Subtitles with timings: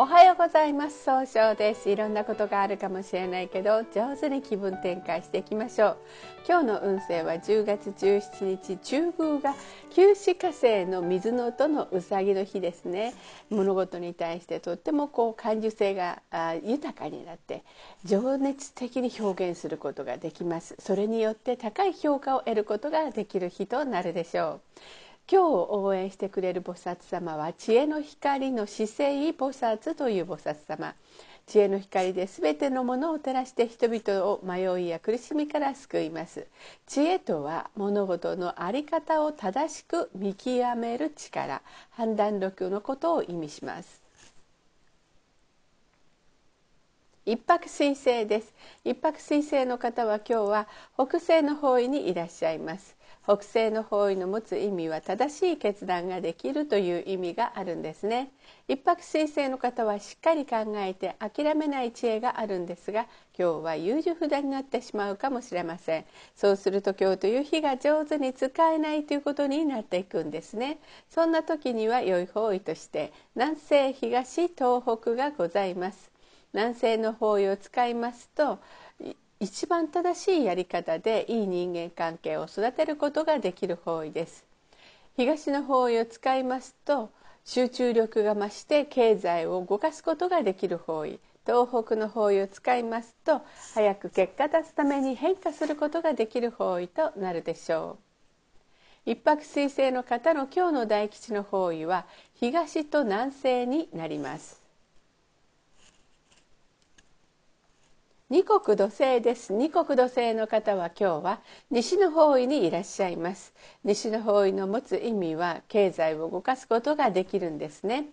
[0.00, 1.02] おはようございます。
[1.02, 1.90] 総称です。
[1.90, 5.96] いろんなことがあるかもしれないけど上手に気分転換していきましょう。
[6.46, 9.56] 今日の運勢は10月17日中宮が
[9.90, 13.12] 旧歯火星の水の音のうさぎの日ですね。
[13.50, 16.22] 物事に対してとってもこう感受性が
[16.62, 17.64] 豊かになって
[18.04, 20.76] 情熱的に表現することができます。
[20.78, 24.82] それによって高い評価を得ることができる日となるでしょう。
[25.30, 30.94] 今日応援してくれる菩薩様は知恵の光の姿勢菩薩という菩薩様。
[31.46, 36.46] 知恵の光で全てのものを照らして人々を迷いや苦しみから救います。
[36.86, 41.60] 知恵とは物事の在り方を正しく見極める力。
[41.90, 44.02] 判断力のことを意味します。
[47.26, 48.54] 一泊水星です。
[48.82, 52.97] 一泊水星の方は今日は北西の方位にいらっしゃいます。
[53.28, 58.32] 北西の方位の持つ意味は正しい決断ができるという意味があるんですね。
[58.68, 63.02] 一泊水星の方はしっかり考えて諦めない知恵があるんですが
[63.38, 66.06] 今日は優柔不断になってしまうかもしれません。
[66.34, 70.78] そうすると今日という日が上手に使えないということになっていくんですね。
[71.10, 76.10] そんな時には良い方位として南西東東北がございます。
[76.54, 78.58] 南西の方位を使いますと
[79.40, 84.44] 一番正しいやり方でいい人間関係を育てることができる方位です。
[85.16, 87.10] 東の方位を使いますと
[87.44, 91.20] 集中力が増して経済を動かすことができる方位。
[91.46, 93.40] 東北の方位を使いますと
[93.74, 97.98] 早く結果出すために変化することができる方位となるでしょ
[99.06, 99.10] う。
[99.10, 104.67] 一泊水星の方の今日の大吉の方位は東と南西になります。
[108.30, 109.54] 二国土星です。
[109.54, 111.40] 二国土星の方は今日は
[111.70, 113.54] 西の方位にいらっしゃいます。
[113.84, 118.04] 西の方位の持つ意味は経済を動かすことができるんですね。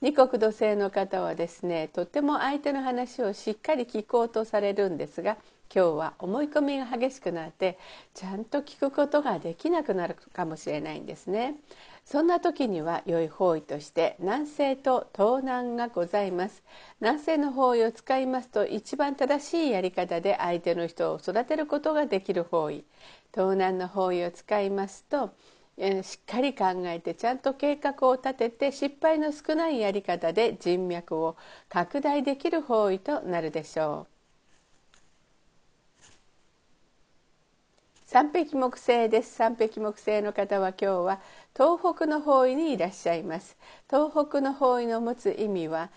[0.00, 5.36] 二国土星の方はですねとっても相手の話をしっかり聞こうとされるんですが
[5.72, 7.78] 今日は思い込みが激しくなって
[8.14, 11.54] ちゃんと聞くことができなくなるかもしれないんですね。
[12.04, 16.64] そんな時には良い方位として南西と東南がございます。
[17.00, 22.84] 南西の方位を使いますと一番正しいやり方で相手の人を育てることができる方位。
[23.32, 25.30] 東南の方位を使いますと
[26.02, 31.36] しっかり考えてちゃんと計画を立てて失敗の少ないやり方で人脈を
[31.68, 34.19] 拡大できる方位となるでしょう。
[38.12, 39.36] 三匹木星です。
[39.36, 41.20] 三匹木星の方は今日は
[41.54, 43.56] 東北の方位にいらっしゃいます。
[43.88, 45.90] 東北の方位の持つ意味は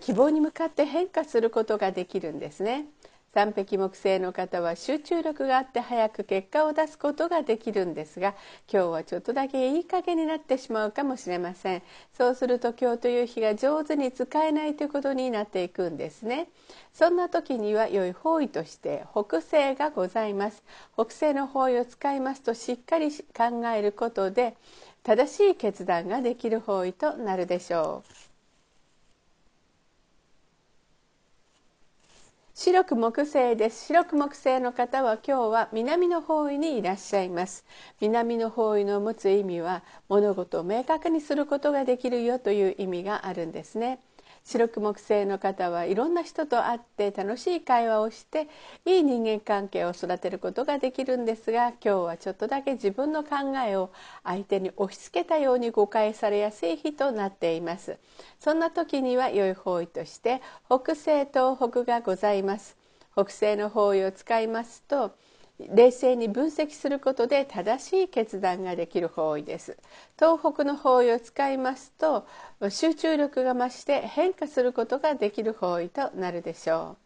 [0.00, 2.86] 希望に向かって変化することができるんですね。
[3.34, 8.34] 三匹木星の方は集中力があって早く結果を出すことができるんですが
[8.72, 11.82] 今日はちょっとだけいい加減になってしまうかもしれません。
[12.16, 16.48] そうすると今日という日が上手に使えないということになっていくんですね。
[16.94, 20.62] そんな時には良い方位として北西がございます。
[20.94, 24.56] 北西の方位を使いますとしっかり考えることで
[25.02, 28.25] 正しい決断ができる方位となるでしょう。
[32.56, 33.84] 白く木星です。
[33.86, 37.64] 白く木星の方は今日は南の方位にいらっしゃいます。
[38.00, 44.00] 南の方位の持つ意味は物事を明確にすることができるよという意味があるんですね。
[44.46, 48.46] 白く木星の方はいろんな人と会って楽しい会話をして
[48.84, 53.36] いい人間関係を育てることができるんですが今日はちょっとだけ自分の考
[53.66, 53.90] えを
[54.22, 57.98] 相手に押し付けたように誤解されやすい日となっています。
[58.38, 62.76] そんな時には良い方位として北西東北がございます。
[63.14, 65.16] 北西の方位を使いますと
[65.58, 69.78] 冷静に分析することで正しい決断ができる方位です。
[70.18, 72.26] 東北の方位を使いますと
[72.68, 76.96] 集中力が増して変化することができる方位となるでしょ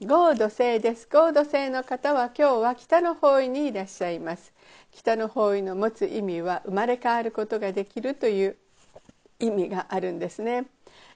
[0.00, 0.06] う。
[0.06, 1.06] 合土星です。
[1.12, 4.52] 合土星の方は今日は北の方位にいらっしゃいます。
[4.92, 8.56] 北の方位の持つ意味は生まれ変わることができるという
[9.38, 10.66] 意味があるんですね。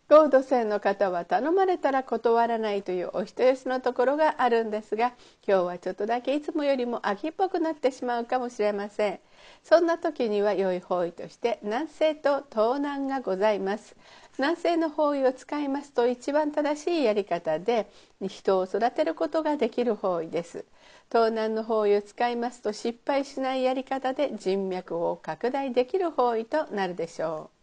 [0.07, 5.15] 合土星の方は頼まれたら断らないというお人よしのところがあるんですが
[5.47, 9.21] 今日はちょっとだけいつもよりも秋っぽくなってしまうかもしれません。
[9.63, 13.97] そんな時には良い方位として南西と東南がございます。
[14.37, 17.89] 南西の方位を使いますと一番正しいやり方で
[18.21, 20.67] 人を育てることができる方位です。
[21.11, 27.54] 東南の方位を使いますと失敗しないやり方で人脈を拡大できる方位となるでしょう。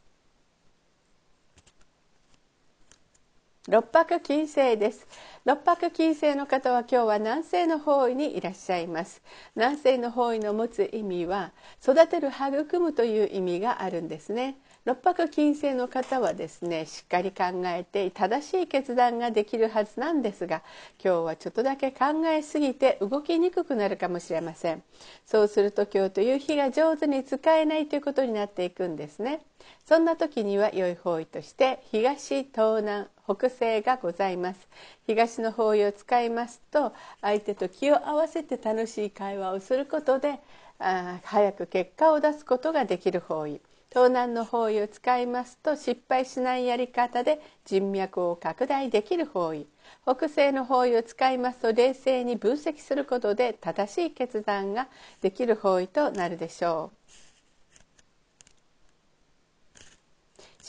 [3.67, 5.07] 六白金星です。
[5.45, 9.21] 六白金星の方は今日は南西の方位にいらっしゃいます。
[9.55, 14.57] 南西の方位の持つ意味は育てる育むという意味があるんですね。
[14.85, 20.63] 六白金星の方はですねしっかり考えて正しい決断ができるはずなんですが
[20.97, 24.81] 今日はちょっとだけ考えすぎて動きにくくなるかもしれません。
[25.27, 29.43] そうすると今日という日が上手に使えないということになっていくんですね。
[29.85, 34.67] そんな時には良い方位として東東南北西がございます。
[35.05, 40.39] 東の方位を使いますと相手と気を合わせて楽しい会話をすることで
[40.79, 43.61] あ早く結果を出すことができる方位。
[43.91, 49.67] 東南の方位を使いますと失敗しないやり方で人脈を拡大できる方位。
[50.03, 54.87] 北西の方位を使いますと冷静に分析することで正しい決断が
[55.21, 57.00] できる方位となるでしょう。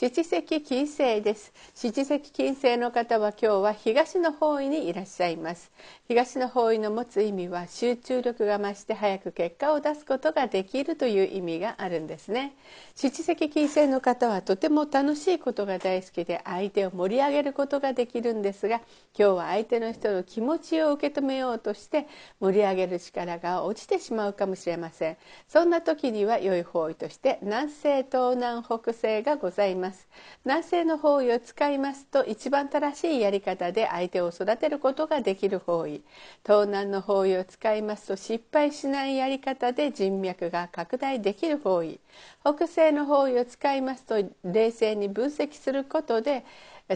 [0.03, 1.53] 七石金星です。
[1.77, 5.71] 七石金星の方は今日は東の方位にいらっしゃいます。
[6.09, 12.57] 東の方位の持つ意味は集中力が増して早く結果を出すことができるという意味があるんですね。
[12.97, 18.79] 七石金星の方はとても楽しいことが大好きで相手を盛り上げることができるんですが
[19.17, 22.09] 今日は相手の人の気持ちを受け止めようとして
[22.41, 25.17] 盛り上げる力が落ちてしまうかもしれません。
[25.47, 29.92] そんな時には良い方位として南西東南北西がございます。
[30.45, 36.03] 南西の方位を使いますと一番正しいやり方で相手を育てることができる方位。
[36.45, 42.01] 東南の方位を使いますと失敗しないやり方で人脈が拡大できる方位。
[42.45, 46.45] 北西の方位を使いますと冷静に分析することで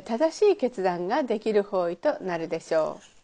[0.05, 3.16] 正しい決断ができる方位となるでしょう。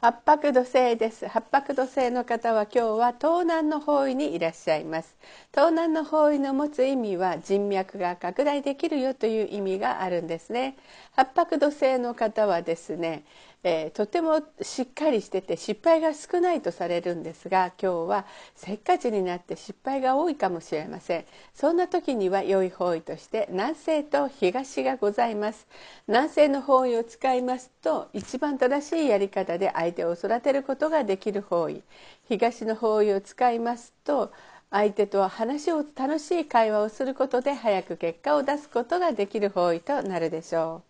[0.00, 1.26] 八白土星です。
[1.26, 5.16] 八白土星の方は今日は東南の方位にいらっしゃいます。
[5.50, 10.76] 東南の方位の持つ意味は人脈が拡大できるよという意味があるんですね。
[11.16, 13.24] 八白土星の方はですね
[13.64, 18.24] えー、とてもしっかりしてて失敗が少ないとされるんですが今日は
[18.54, 21.24] せっかちになって失敗が多いかもしれません。
[21.54, 25.66] そんな時には良い方位として南西と東がございます。
[26.06, 31.82] 南西の方位を使いますと一番正しいやり方で相手を育てることができる方位。
[32.28, 34.32] 東の方位を使いますと
[34.70, 40.87] 相手と話を楽しい会話をすることで早く結果を出すことができる方位となるでしょう。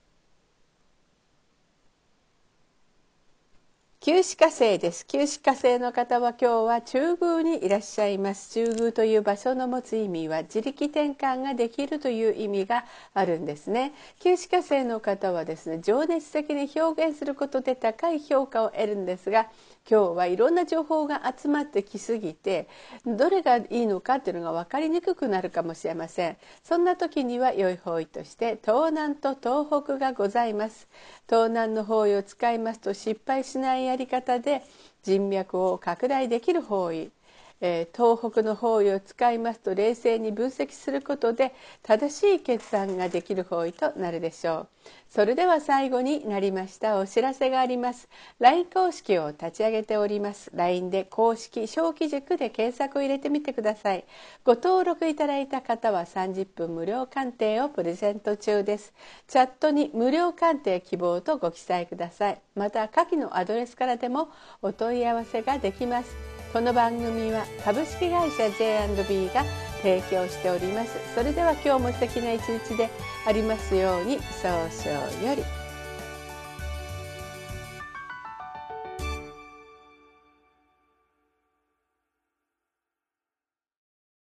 [4.01, 5.05] 旧歯科生です。
[5.09, 8.53] 旧歯科生の方は今日は中宮にいらっしゃいます。
[8.53, 13.93] 中宮という場所の持つ意味は自力転換ができるという意味があるんですね。
[14.21, 19.49] 旧歯科生の方はですね情熱的に表現することで高い評価を得るんですが
[19.91, 22.69] 今日はいろんな情報が集まってきすぎて
[23.05, 26.37] どれがいいのかっていうのが分かりにくくなるかもしれません。
[26.63, 30.87] そんな時には良い方位として東南と東北がございます。
[31.29, 34.63] 東南の方位を使いますと失敗しないやり方で
[35.03, 37.11] 人脈を拡大できる方位
[37.61, 44.69] え東北の方位を使いますと冷静に分析することで正しい決断ができる方位となるでしょう。
[45.11, 48.09] それでは最後になりましたお知らせがあります。
[48.39, 50.51] LINE 公式を立ち上げております。
[50.55, 54.05] LINE で公式小規塾で検索を入れてみてください。
[54.45, 58.93] ご登録いただいた方は30分無料鑑定をプレゼント中です。
[59.27, 62.41] チャットに無料鑑定希望とご記載ください。
[62.55, 64.29] また下記のアドレスからでも
[64.63, 66.38] お問い合わせができます。
[66.51, 69.45] この番組は株式会社 J&B が
[69.83, 72.89] 提供しておりますそれでは今日も素敵な一日で
[73.27, 75.68] ありますように早々より。